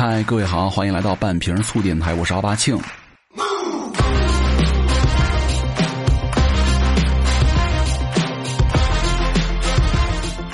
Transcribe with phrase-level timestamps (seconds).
[0.00, 2.74] 嗨，各位好，欢迎来到半瓶醋电台，我是阿巴庆。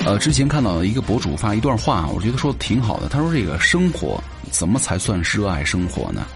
[0.05, 3.07] 呃，之前看到一个博主发一段话，我觉得说的挺好的。
[3.07, 4.21] 他说：“这个生活
[4.51, 6.27] 怎么才算是热爱生活呢？”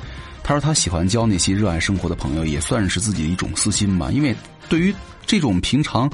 [0.42, 4.10] 他说：“他喜欢交那些热爱生活的朋友，也算是自己的一种私心吧。
[4.10, 4.34] 因为
[4.70, 6.10] 对于这种平常，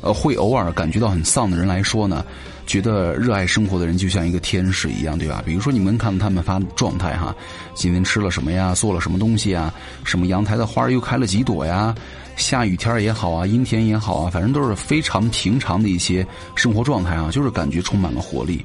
[0.00, 2.24] 呃，会偶尔感觉到很丧的人来说呢，
[2.66, 5.42] 觉得热爱生活的人就像一个天使一样，对吧？
[5.44, 7.34] 比如说你们看他们发的状态哈，
[7.74, 8.74] 今天吃了什么呀？
[8.74, 9.72] 做了什么东西啊？
[10.04, 11.94] 什么阳台的花又开了几朵呀？”
[12.36, 18.64] 下雨天也好啊，阴天也好啊，反正都是非常平常的一些生活状态啊，就是感觉充满了活力。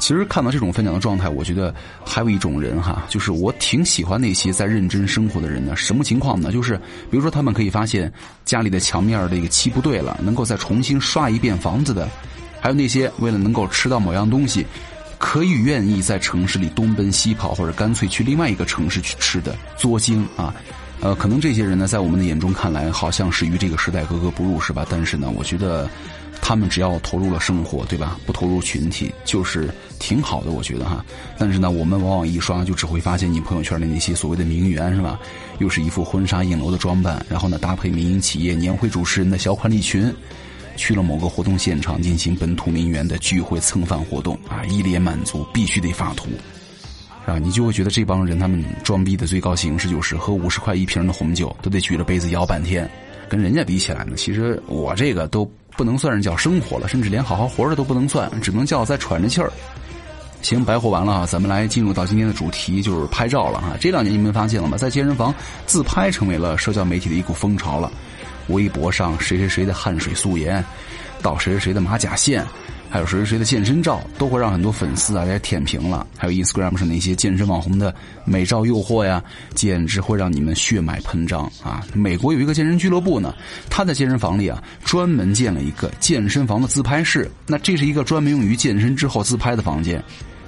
[0.00, 1.72] 其实看到这种分享的状态，我觉得
[2.04, 5.76] 还有一种人哈，就是我挺喜欢那些在认真生活的人的。
[5.76, 6.50] 什么情况呢？
[6.50, 6.76] 就是
[7.10, 8.12] 比如说他们可以发现
[8.44, 12.08] 家里的墙面的一个漆不对了，能够再重新刷一遍房子的；
[12.60, 14.66] 还有那些为了能够吃到某样东西，
[15.18, 20.54] 可以愿意在城市里东奔西跑，或者干脆去另外一个城市去吃的作 精啊。
[21.02, 24.84] 呃，可能这些人呢，在我们的眼中看来，好像是与这个时代格格不入，是吧？
[24.88, 25.88] 但是呢，我觉得
[26.40, 28.18] 他们只要投入了生活，对吧？
[28.26, 31.04] 不投入群体，就是挺好的，我觉得哈。
[31.38, 35.18] 但是呢，我们往往一刷，就只会发现你朋友圈的那些所谓的名媛，是吧？
[35.58, 40.12] 又是一副婚纱影楼的装扮，然后呢，搭配民营企业年会主持人的小款礼裙，
[40.76, 46.28] 去了某个活动现场进行本土名媛的聚会蹭饭活动啊，一脸满足，必须得发图。
[47.26, 52.90] 啊，你就会觉得这帮人他们装逼的最高形式就是喝五十块一瓶的红酒都得举着杯子摇半天，
[53.28, 55.48] 跟人家比起来呢，其实我这个都
[55.80, 59.50] 不能算是叫生活了，甚至连好好活着都不能算，只能叫在喘着气儿。
[60.42, 63.68] 行，白活完了，咱们来进入到今天的主题，就是拍照了哈。
[63.80, 64.76] 这两年你们发现了吗？
[64.76, 67.90] 在健身房自拍成为了社交媒体的一股风潮了，
[68.48, 70.62] 微博上谁谁谁的汗水素颜，
[71.22, 72.44] 到谁谁谁的马甲线。
[72.90, 76.04] 还有谁谁谁的健身照，都会让很多粉丝啊来舔屏了。
[76.18, 79.22] 还有 Instagram 上那些健身网红的美照诱惑呀，
[79.54, 81.86] 简直会让你们血脉喷张啊！
[81.94, 83.32] 美国有一个健身俱乐部呢，
[83.70, 87.30] 他在健身房里啊专门建了一个健身房的自拍室。
[87.46, 90.02] 那这是一个专门用于健身之后自拍的房间。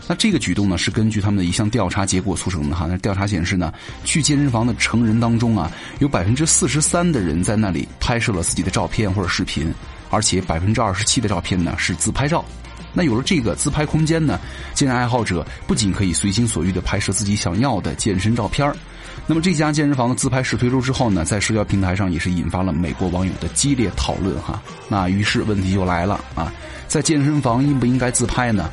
[0.09, 2.86] 那这个举动呢，是根据他们的一项调查结果促成的哈。
[2.88, 3.72] 那调查显示呢，
[4.03, 5.70] 去健身房的成人当中啊，
[6.00, 9.72] 有百分之四十三的人在那里拍摄了自己的照片或者视频。
[10.12, 12.44] 而且百分之二十七的照片呢是自拍照，
[12.92, 14.38] 那有了这个自拍空间呢，
[14.74, 18.70] 健身爱好者不仅可以随心所欲的拍摄自己想要的健身照片
[19.26, 24.60] 那么这家健身房的自拍室推出之后呢，在社交平台上也是引发了美国网友的激烈讨论哈。
[24.88, 26.52] 那于是问题就来了啊，
[26.86, 28.70] 在健身房应不应该自拍呢？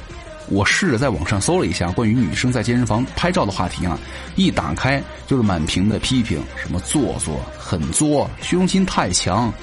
[0.50, 3.98] 我试着在网上搜了一下关于女生在健身房拍照的话题啊，
[4.36, 9.54] 一打开就是满屏的批评，什么做作、很作、虚荣心太强、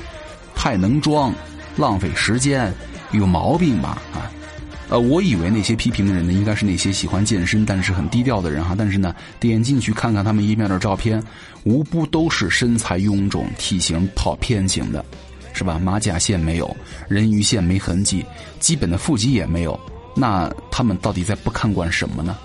[0.54, 1.34] 太能装。
[1.76, 2.72] 浪费时间，
[3.12, 4.00] 有毛病吧？
[4.14, 4.30] 啊，
[4.88, 8.74] 呃，我以为那些批评的人呢，应该是那些喜欢健身但是很低调的人哈。
[8.76, 11.22] 但是呢，点进去看看他们页面的照片，
[11.64, 15.04] 无不都是身材臃肿、体型跑偏型的，
[15.52, 15.78] 是吧？
[15.78, 16.76] 马甲线没有，
[17.08, 18.24] 人鱼线没痕迹，
[18.58, 19.78] 基本的腹肌也没有。
[20.14, 22.38] 那他们到底在不看管什么呢？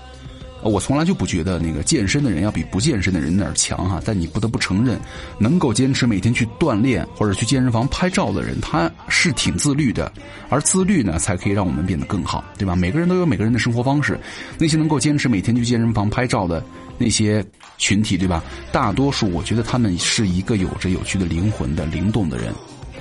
[0.62, 4.98] 我从来就不觉得那个健身的人要比不健身的人哪儿强哈，但你不得不承认，
[5.38, 10.10] 能够坚持每天去锻炼或者去健身房拍照的人，他是挺自律的，
[10.48, 12.76] 而自律呢，才可以让我们变得更好，对吧？
[12.76, 14.18] 每个人都有每个人的生活方式，
[14.58, 16.64] 那些能够坚持每天去健身房拍照的
[16.96, 17.44] 那些
[17.76, 18.42] 群体，对吧？
[18.70, 22.52] 大多数我觉得他们是一个有着有趣的灵魂的灵动的人，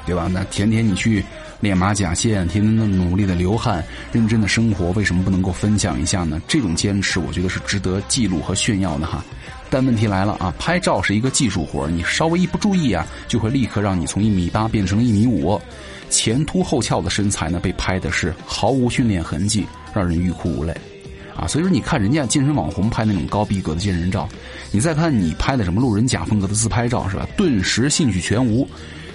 [0.06, 0.28] 对吧？
[0.34, 1.24] 那天天你去。
[1.62, 6.42] 练马甲线，天天的努力的流汗，认真的生活，为什么不能够分享一下呢？
[6.48, 9.24] 这种坚持，我觉得是值得记录和炫耀的哈。
[9.70, 15.62] 但问题来了啊，拍照是一个技术活你稍微一不注意啊，就会立刻让你从一米八变成一米五，
[16.10, 20.76] 前凸后翘的身材呢，被拍的是毫无训练痕迹，让人欲哭无泪
[21.36, 21.48] 啊。
[21.48, 24.28] 所以说，你看人家健身网红拍那种高逼格的健身照，
[24.72, 27.26] 你再看你拍的什么路人甲风格的自拍照，是吧？
[27.38, 28.68] 顿时兴趣全无。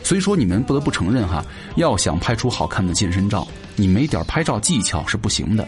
[0.07, 1.45] 所以说，你们不得不承认哈，
[1.75, 3.45] 要想拍出好看的健身照，
[3.75, 5.67] 你没点拍照技巧是不行的。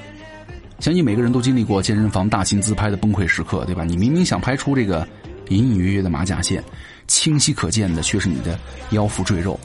[0.79, 3.83] 相信每个人都经历过健身房大型自拍的崩溃时刻，对吧？
[3.83, 5.05] 你明明想拍出这个
[5.49, 6.63] 隐隐约约的马甲线，
[7.09, 8.57] 清晰可见的却是你的
[8.91, 9.59] 腰腹赘肉。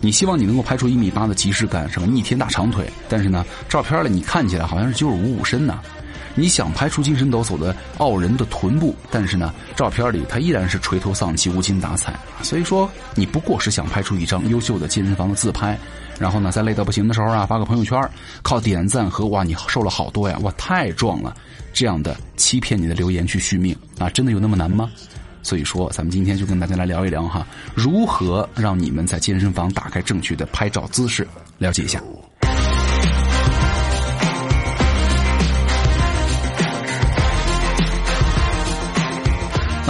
[0.00, 5.80] 你希望你能够拍出一米八的即视感，什么逆天大长腿，但是呢，照片里你看起来好像是九五五身呢。
[6.34, 12.18] 你想拍出精神抖擞的傲人的臀部，但是呢，照片里他依然是垂头丧气、无精打采。
[12.42, 15.78] 所以说，你不过是想拍出一张优秀的健身房的自拍，
[16.18, 18.00] 然后呢，在累得不行的时候啊，发个朋友圈，
[18.42, 21.36] 靠点赞和哇你瘦了好多呀，哇太壮了，
[21.72, 24.90] 这样的欺骗你的留言去续命啊，真的有那么难吗？
[25.42, 31.26] 所以说，咱们今天就跟大家来聊一聊哈，如何让你们在健身房打开正确的拍照姿势，
[31.58, 32.00] 了解一下。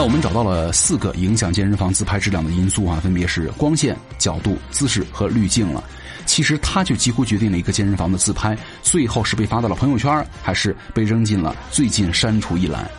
[0.01, 5.85] 那我们找到了四个影响健身房自拍质量的因素啊，分别是光线、角度、姿势和滤镜了。
[6.25, 12.91] 其实它就几乎决定了一个健身房的自拍最后是被发到了朋友圈，还是被扔进了最近删除一栏。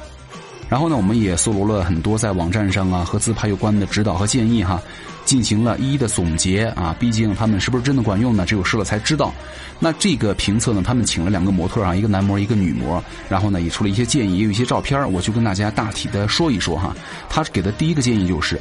[0.71, 4.81] 然后呢，我们也搜罗了很多在网站上啊和自拍有关的指导和建议哈，
[5.25, 6.95] 进行了一一的总结啊。
[6.97, 8.45] 毕竟他们是不是真的管用呢？
[8.45, 9.33] 只有试了才知道。
[9.79, 13.03] 那这个评测呢，他们请了两个模特啊，一个男模，一个女模。
[13.27, 16.95] 然后呢，也出了一些建议，也有一些照片，我就跟大家大体的说一说哈。
[17.27, 18.57] 他给的第一个建议就是，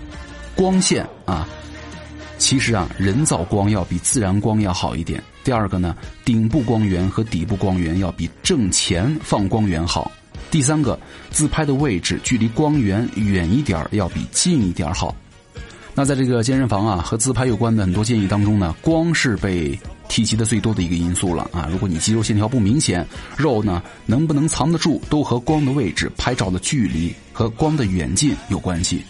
[0.57, 1.47] 光线啊，
[2.39, 5.23] 其实啊，人造光要比自然光要好一点。
[5.45, 10.11] 第二个呢，顶部光源和底部光源要比正前放光源好。
[10.51, 10.99] 第三个，
[11.31, 15.15] 自拍的位置距离光源远一点要比近一点好。
[15.95, 21.69] 那在这个健身房啊和自拍有关的很多建议当中呢，光是被提及的最多的一个因素了啊。
[21.71, 23.07] 如果你肌肉线条不明显，
[23.37, 29.05] 肉呢能不能藏得住，都和光的位置、拍照的距离和光的远近有关系。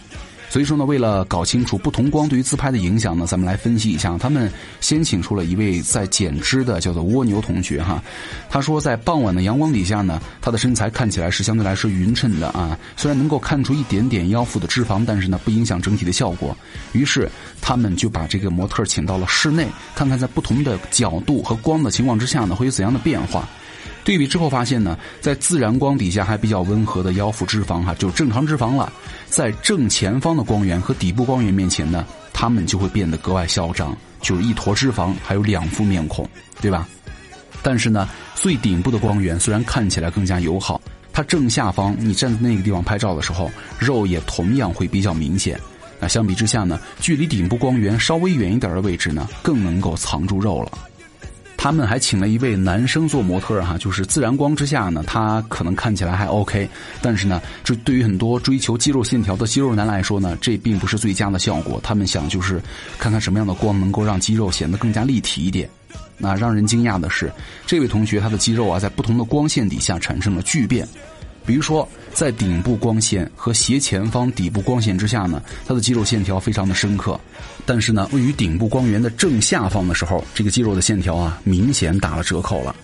[0.51, 4.17] 所以说呢，为了搞清楚不同光对于自拍的影响呢，咱们来分析一下。
[4.17, 4.51] 他们
[4.81, 8.03] 先请出了一位在减脂的叫做蜗牛同学哈，
[8.49, 16.53] 他说在傍晚的阳光底下呢，他的身材看起来是相对来说匀称的啊，虽然能够看出一点点腰腹的脂肪，但是呢不影响整体的效果。
[16.91, 17.29] 于是
[17.61, 19.65] 他们就把这个模特请到了室内，
[19.95, 23.47] 看看在不同的角度和光的情况之下呢，会有怎样的变化。
[24.03, 28.91] 对比之后发现呢，在自然光底下还比较温和的腰腹脂肪哈，就正常脂肪了。
[29.27, 36.27] 在正前方的光源和底部光源面前呢，它们就会变得格外嚣张，就是一坨脂肪，还有两副面孔，
[36.59, 36.87] 对吧？
[37.61, 40.81] 但是呢，最顶部的光源虽然看起来更加友好，
[41.13, 45.59] 它正下方你站在那个地方拍照的时候，肉也同样会比较明显。
[45.99, 50.71] 那相比之下呢，距离顶部光源稍微远一点的位置呢，更能够藏住肉了。
[51.63, 56.67] 他们还请了一位男生做模特哈，就是自然光之下呢，他可能看起来还 OK，
[57.03, 61.79] 但是呢，这对于很多追求肌肉线条的肌肉男来说呢，这并不是最佳的效果。
[61.83, 62.59] 他们想就是
[62.97, 65.69] 看看什么样的光能够让肌肉显得更加立体一点。
[66.17, 67.31] 那让人惊讶的是，
[67.67, 70.87] 这位同学他的肌肉啊，在不同的光线底下产生了巨变。
[71.45, 77.19] 比如说，在顶部光线和斜前方底部光线之下呢，它的肌肉线条非常的深刻。
[77.65, 82.75] 但是呢，位于顶部光源的正下方的时候，这个肌肉的线条啊，明显打了折扣了。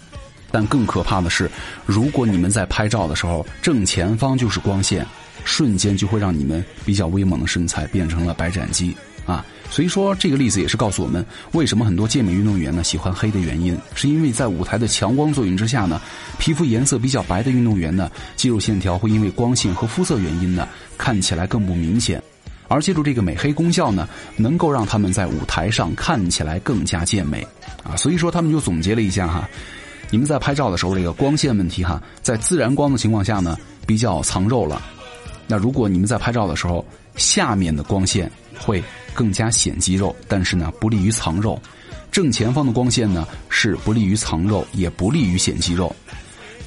[0.50, 1.50] 但更可怕的是，
[1.86, 5.06] 如果你们在拍照的时候，正前方就是光线，
[5.44, 8.96] 瞬间就会让你们比较威猛的身材变成了白斩鸡
[9.28, 9.46] 啊。
[9.70, 16.02] 所以说，这个例子也是告诉我们，为什么很多健美运动员呢喜欢黑的原因，是因为在舞台的强光作用之下呢，
[16.40, 20.66] 皮肤颜色比较白的运动员呢，肌肉线条会因为光线和肤色原因呢，
[20.98, 22.24] 看起来更不明显，
[22.70, 24.08] 而借助这个美黑功效呢，
[24.38, 27.46] 能够让他们在舞台上看起来更加健美，
[27.84, 29.50] 啊，所以说他们就总结了一下哈，
[30.10, 34.82] 你们在拍照的时候这个光线问题哈，在自然光的情况下呢，比较藏肉了，
[35.46, 36.86] 那如果你们在拍照的时候，
[37.18, 38.84] 下面的光线会。
[39.14, 41.60] 更加显肌肉，但是呢不利于藏肉。
[42.12, 45.96] 正前方的光线呢是不利于藏肉，也不利于显肌肉。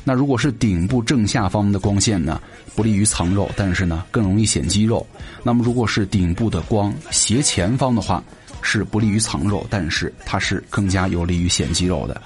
[0.03, 2.43] 那如果是顶部正下方的光线呢，
[2.75, 5.07] 不利于藏肉，但是呢更容易显肌肉。
[5.45, 8.21] 那么如果是顶部的光斜前方的话，
[8.63, 12.21] 是不利于藏肉，但是它是更加有利于显肌肉的。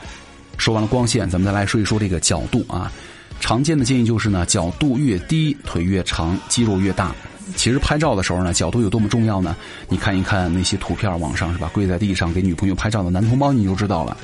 [0.57, 2.91] 说完了光线，咱们再来说一说这个角度啊。
[3.41, 7.15] 常见的建议就是呢，角度越低，腿越长，肌肉越大。
[7.57, 9.55] 其实拍照的时候呢，角度有多么重要呢？
[9.89, 11.71] 你看一看那些图片，网上是吧？
[11.73, 14.17] 跪在地上给女朋友拍照的男同胞，你就知道了。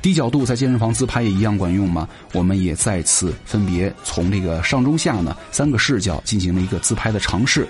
[0.00, 2.08] 低角度在健身房自拍也一样管用吗？
[2.32, 7.68] 我们也再次分别从这个上中下呢三个视角进行了一个自拍的尝试。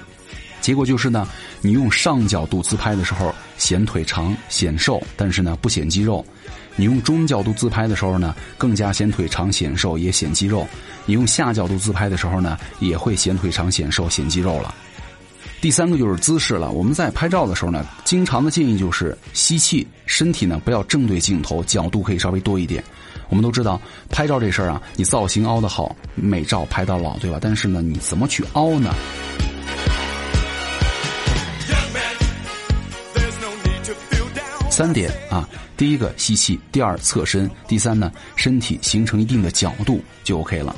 [0.61, 1.27] 结果就是呢，
[1.61, 6.23] 你用上角度自拍的时候显腿长显瘦，但是呢不显肌肉；
[6.77, 10.65] 你用中角度自拍的时候呢，更加显腿长显瘦也显肌肉；
[11.07, 14.73] 你用下角度自拍的时候呢，也会显腿长显瘦显肌肉了。
[15.61, 16.71] 第三个就是姿势了。
[16.71, 22.83] 我们在拍照的时候呢，经常的建议就是吸气，身体呢不要正对镜头，角度可以稍微多一点。
[23.29, 27.39] 我们都知道拍照这事儿啊，你造型凹的好，美照拍到老，对吧？
[27.41, 28.95] 但是呢，你怎么去凹呢？
[34.71, 40.75] 三点啊，第一个吸气，第二侧身，第三呢，身体形成一定的角度就 OK 了。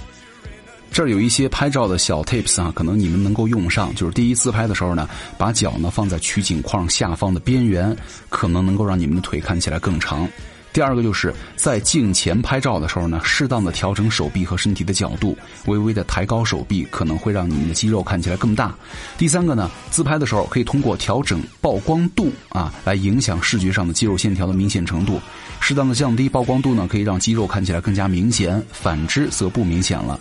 [0.93, 3.95] 这儿有一些拍照的小 tips 啊，可能你们能够用上。
[3.95, 5.09] 就是第一自拍的时候呢，
[5.39, 7.97] 把脚呢放在取景框下方的边缘，
[8.29, 10.29] 可能能够让你们的腿看起来更长。
[10.71, 18.75] 第二个就是在镜前拍照的时候呢，适当的调整手臂和身体的角度，微微的抬高手臂，可能会让你们的肌肉看起来更大。
[19.17, 25.19] 第三个呢，自拍的时候可以通过调整曝光度啊，来影响视觉上的肌肉线条的明显程度。
[25.59, 30.21] 适当的降低曝光度呢，可以让肌肉看起来更加明显；反之则不明显了。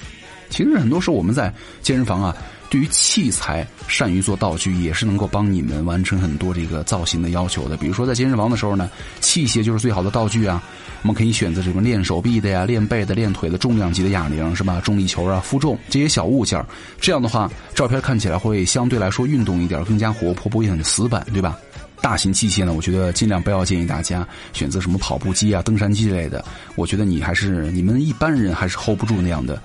[0.52, 2.36] 其实很多时候我们在健身房啊，
[2.70, 7.76] 对于器材善于做道具，也是能够帮你们完成很多这个造型的要求的。
[7.76, 8.92] 比如说在健身房的时候呢，
[9.22, 10.62] 器械就是最好的道具啊。
[11.04, 14.80] 我们可以选择这种练手臂的呀、练背的、练腿的重量级的哑铃是吧？
[14.84, 16.64] 重力球啊、负重这些小物件
[17.00, 21.58] 这样的话，照片看起来会相对来说运动一点，更加活泼，不会很死板，对吧？
[22.02, 26.46] 大型器械呢，我觉得尽量不要建议大家选择什么跑步机啊、登山机之类的。
[26.76, 29.60] 我觉得你还是你们一般人还是 hold 不住那样的。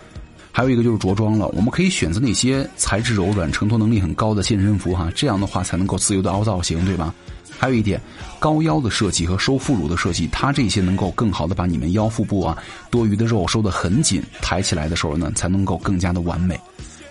[0.56, 7.14] 还有一个就是着装了，我们可以选择那些材质柔软、承托能力很高的健身服哈，这样的话才能够自由的凹造型，对吧？
[7.58, 8.00] 还有一点，
[8.38, 12.56] 高腰的设计和收腹乳的设计，它这些能够更好的把你们腰腹部啊
[12.90, 16.58] 多余的肉收得很紧，抬起来的时候呢，才能够更加的完美。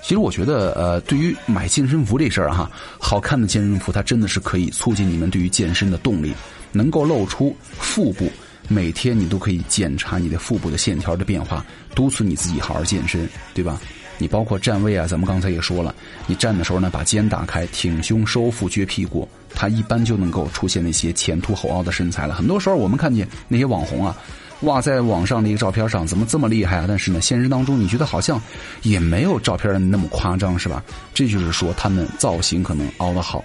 [0.01, 6.33] 其实我觉得，呃，对于买健身服这事儿哈，好看的健身服它真的是可以促进你们对于健身的动力，
[6.71, 8.27] 能够露出腹部，
[8.67, 13.79] 每天你都可以检查你的腹部的线条的变化，督促你自己好好健身，对吧？
[14.17, 15.93] 你包括站位啊，咱们刚才也说了，
[16.25, 22.34] 你站的时候呢，把肩打开，挺胸收腹撅屁股，它一般就能够出现那些前凸后凹的身材了。
[22.34, 24.15] 很多时候我们看见那些网红啊。
[24.62, 26.86] 哇，在网上的一个照片上怎么这么厉害啊？
[26.88, 28.41] 但是呢，现实当中你觉得好像
[28.84, 30.81] 也没有照片那么夸张，是吧？
[31.13, 33.43] 这就是说他们造型可能凹得好。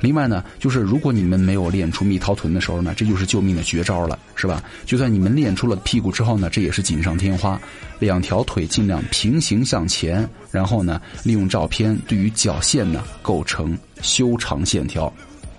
[0.00, 4.62] 另外呢，就是如果你们没有练出蜜桃臀的时候呢，这就是救命的绝招了，是吧？
[4.84, 7.60] 就算你们练出了屁股之后呢，这也是锦上添花。
[7.98, 15.12] 两条腿尽量平行向前，然后呢，利用照片对于脚线呢构成修长线条。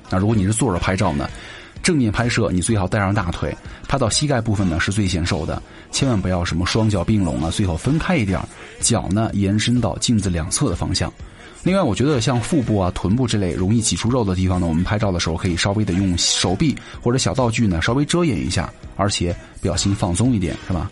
[0.09, 1.29] 那如果你是坐着拍照呢？
[1.83, 3.55] 正面拍摄，你最好带上大腿，
[3.87, 5.61] 拍到膝盖部分呢是最显瘦的。
[5.89, 8.39] 千万不要什么双脚并拢啊，最好分开一点，
[8.81, 11.11] 脚呢延伸到镜子两侧的方向。
[11.67, 20.89] 另外，我觉得像腹部啊、臀部这类容易挤出肉的地方呢，我们拍照的时候可以稍微的用手臂或者小道具呢稍微遮掩一下，而且表情放松一点，是吧？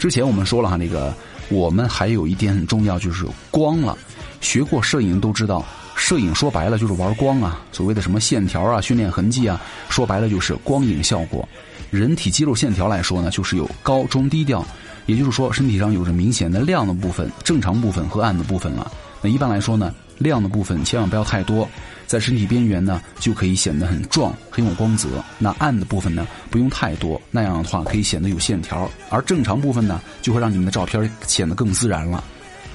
[0.00, 1.14] 之前我们说了哈，那个
[1.50, 3.96] 我们还有一点很重要，就是光了。
[4.40, 5.64] 学过摄影都知道。
[5.94, 11.48] 摄影说白了就是玩光啊，所谓的什么线条啊、训练痕迹啊，说白了就是光影效果。
[11.92, 14.66] 人体肌肉线条来说呢，就是有高中低调，
[15.06, 18.90] 也就是说身体上有着明显的亮的部分、正常部分和暗的部分了。
[19.22, 21.66] 那一般来说呢，亮的部分千万不要太多，
[22.06, 25.08] 在身体边缘呢就可以显得很壮、很有光泽。
[25.38, 32.22] 那暗的部分呢不用太多，那样的话可以显得有线条，而正常部分呢就会让你们的照片显得更自然了。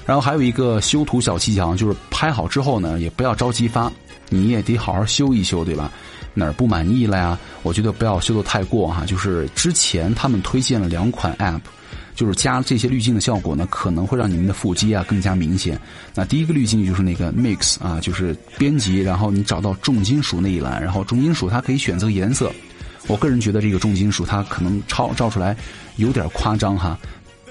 [0.05, 3.91] 然后还有一个修图小技巧，就是拍好之后呢，也不要着急发，
[4.29, 5.91] 你也得好好修一修，对吧？
[6.33, 7.37] 哪儿不满意了呀？
[7.63, 9.03] 我觉得不要修的太过哈。
[9.05, 11.59] 就是之前他们推荐了两款 App，
[12.17, 15.79] 就是加这些滤镜的效果呢，可能会让你们的腹肌啊更加明显。
[16.15, 22.51] 那第一个滤镜就是那个 Mix 啊，就是编辑，然后你找到重金属那一栏，然后重金属它可以选择颜色。
[23.07, 25.55] 我个人觉得这个重金属它可能超照出来
[25.97, 26.97] 有点夸张哈。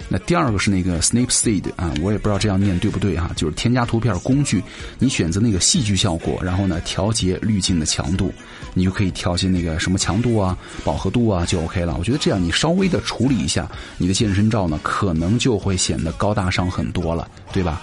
[0.08, 4.62] 那第二个是那个 Snapseed 啊，我也不知道这样念对不对哈，就是添加图片工具，
[4.98, 8.32] 你选择那个戏剧效果，然后呢调节滤镜的强度，
[8.72, 11.96] 你就可以调节那个什么强度啊、饱和度啊就 OK 了。
[11.98, 17.80] 我觉得这样你稍微的处理一下你的健身照呢，可能就会显得高大上很多了，对吧？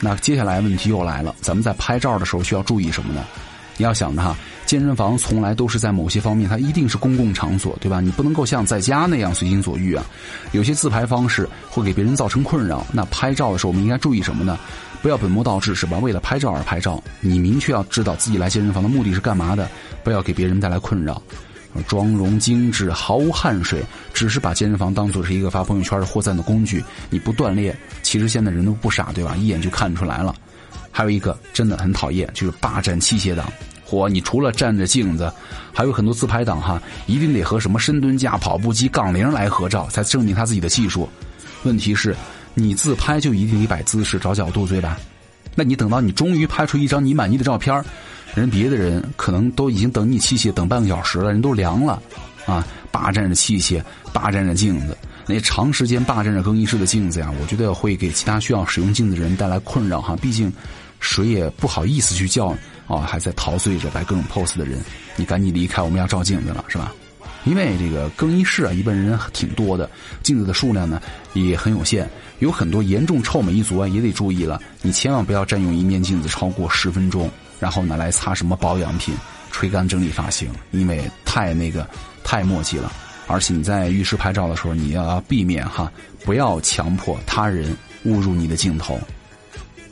[0.00, 3.24] 那接下来问题又来了，咱们在拍照的时候需要注意什么呢？
[3.76, 8.00] 你要想着哈，健身房从来都是在某些方面，它一定是公共场所，对吧？
[8.00, 10.04] 你不能够像在家那样随心所欲啊。
[10.52, 12.86] 有些自拍方式会给别人造成困扰。
[12.92, 14.58] 那拍照的时候，我们应该注意什么呢？
[15.02, 15.98] 不要本末倒置，是吧？
[15.98, 19.68] 为了拍照而拍照，你明确要知道自己来健身房的目的是干嘛的，
[20.02, 21.20] 不要给别人带来困扰。
[21.88, 26.82] 妆容精致，毫无汗水，只是把健身房当做是一个发朋友圈的获赞的工具。
[27.10, 29.34] 你不锻炼，其实现在人都不傻，对吧？
[29.36, 30.32] 一眼就看出来了。
[30.96, 33.52] 还有一个真的很讨厌，就是霸占器械党。
[33.84, 35.30] 嚯，你除了占着镜子，
[35.72, 41.08] 还有很多自拍党哈，一定得和什么深蹲架、跑步机、杠铃来合照，才证明他自己的技术。
[41.64, 42.14] 问题是，
[42.54, 44.96] 你自拍就一定得摆姿势、找角度，对吧？
[45.56, 47.84] 那你等到你终于拍出一张你满意的照片，
[48.36, 52.00] 人别的人可能都已经等你器械等半个小时了，人都凉了，
[52.46, 53.82] 啊，霸占着器械，
[54.12, 54.96] 霸占着镜子。
[55.26, 60.14] 那长时间霸占着更衣室的镜子呀，我觉得会给其他需要使用镜子的人带来困扰哈。
[60.16, 60.52] 毕竟，
[61.00, 62.54] 谁也不好意思去叫
[62.86, 64.78] 哦，还在陶醉着摆各种 pose 的人，
[65.16, 66.92] 你赶紧离开，我们要照镜子了，是吧？
[67.44, 69.88] 因为这个更衣室啊，一般人挺多的，
[70.22, 71.00] 镜子的数量呢
[71.34, 79.14] 也很有限，有很多严重臭美一族啊，也得注意了，你千万不要占用一面镜子超过十分钟，然后呢来擦什么保养品、
[79.50, 81.86] 吹干整理发型，因为太那个
[82.22, 82.92] 太墨迹了。
[83.26, 85.90] 而且你在浴室拍照的时候，你要避免哈，
[86.24, 88.98] 不要强迫他人误入你的镜头。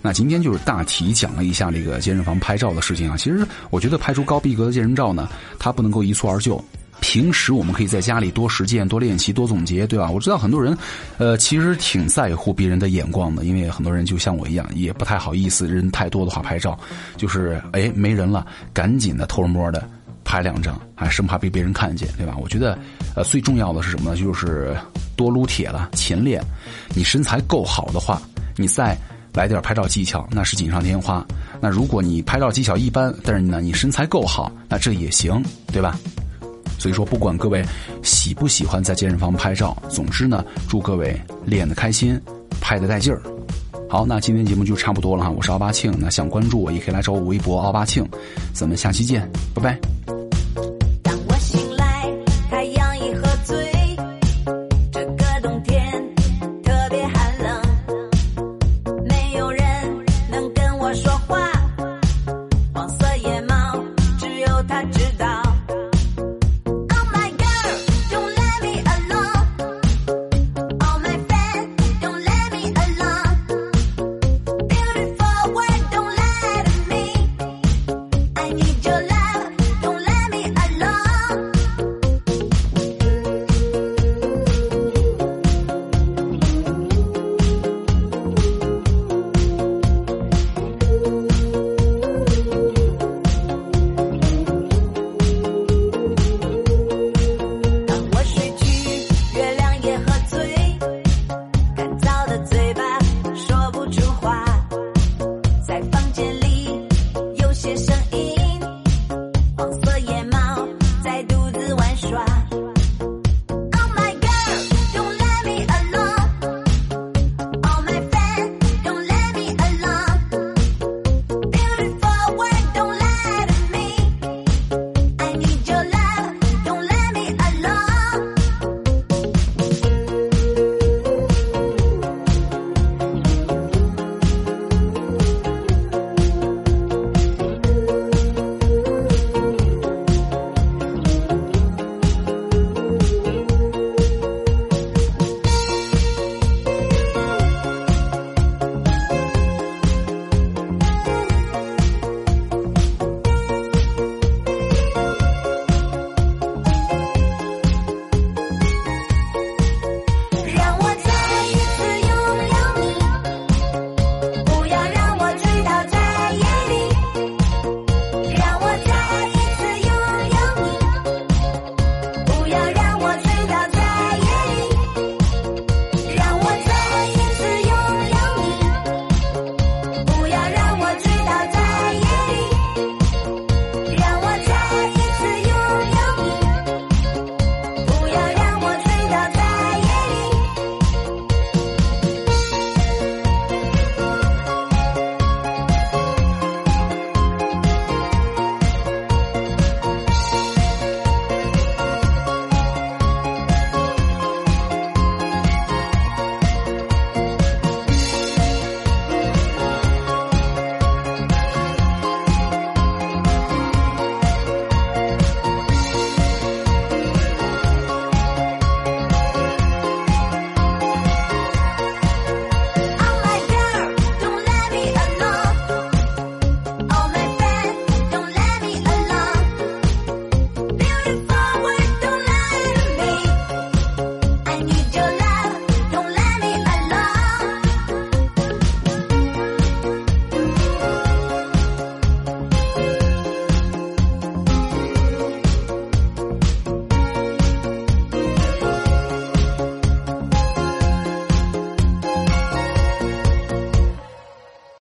[0.05, 3.17] 那今天就是大体讲了一下这个健身房拍照的事情啊。
[3.17, 6.62] 其实我觉得拍出高逼格的健身照呢，它不能够一蹴而就，
[7.01, 10.11] 平时我们可以在家里多实践、多练习、多总结，对吧？
[10.11, 10.77] 我知道很多人，
[11.19, 16.77] 呃，其实挺在乎别人的眼光的，因为很多人就像我一样，也不太好意思，人太多的话拍照，
[17.17, 19.89] 就是哎没人了，赶紧的偷着摸的
[20.25, 22.37] 拍两张，还生怕被别人看见，对吧？
[22.41, 22.79] 我觉得，
[23.14, 24.17] 呃，最重要的是什么呢？
[24.17, 24.76] 就是
[25.17, 26.43] 多撸铁了，勤练。
[26.95, 28.21] 你身材够好的话，
[28.57, 28.97] 你再
[29.35, 31.25] 来点拍照技巧，那是锦上添花。
[31.61, 35.99] 那如果你拍照技巧一般，但是呢你身材够好，那这也行，对吧？
[36.79, 37.64] 所以说，不管各位
[38.02, 42.21] 喜不喜欢在健身房拍照，总之呢，祝各位练得开心，
[42.61, 43.23] 拍得带劲儿。
[43.88, 48.05] 好，那今天节目就差不多了哈，我是奥巴庆，那想关注我也可以来找我微博奥巴庆，
[48.52, 50.02] 咱们下期见，拜拜。